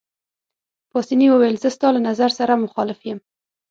[0.91, 3.19] پاسیني وویل: زه ستا له نظر سره مخالف یم.